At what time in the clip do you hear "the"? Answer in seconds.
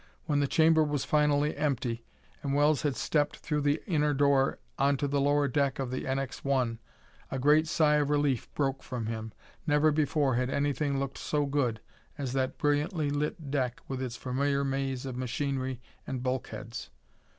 0.39-0.47, 3.61-3.83, 5.07-5.21, 5.91-6.05